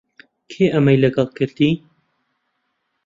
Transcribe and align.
کێ 0.51 0.65
ئەمەی 0.73 1.01
لەگەڵ 1.03 1.29
کردی؟ 1.37 1.71